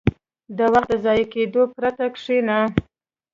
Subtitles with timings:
[0.57, 2.59] •د وخت د ضایع کېدو پرته کښېنه.